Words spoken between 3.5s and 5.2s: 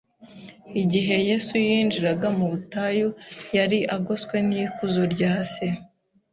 yari agoswe n’ikuzo